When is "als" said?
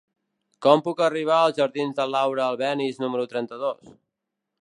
1.41-1.59